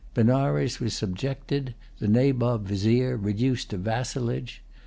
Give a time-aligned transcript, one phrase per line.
[0.15, 4.63] Benares was subjected; the Nabob Vizier reduced to vassalage.